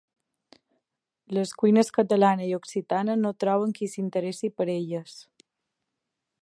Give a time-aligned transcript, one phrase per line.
[1.37, 5.19] Les cuines catalana i occitana no troben qui s'interessi per elles